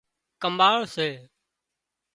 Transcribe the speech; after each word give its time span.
ڪماۯ 0.41 0.75
سي 0.93 1.09